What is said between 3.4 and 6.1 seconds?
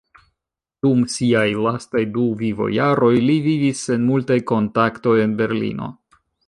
vivis sen multaj kontaktoj en Berlino.